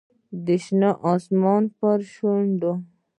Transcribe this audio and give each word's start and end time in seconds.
د 0.45 0.47
شین 0.63 0.83
اسمان 1.11 1.63
پر 1.77 1.99
شونډو 2.13 2.73